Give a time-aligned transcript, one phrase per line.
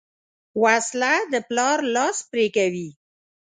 [0.63, 2.89] وسله د پلار لاس پرې کوي